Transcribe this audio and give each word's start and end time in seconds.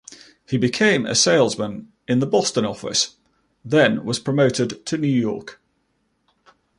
He 0.47 0.57
became 0.57 1.05
a 1.05 1.13
salesman 1.13 1.91
in 2.07 2.17
the 2.17 2.25
Boston 2.25 2.65
office, 2.65 3.17
then 3.63 4.03
was 4.03 4.17
promoted 4.17 4.83
to 4.87 4.97
New 4.97 5.07
York. 5.07 5.61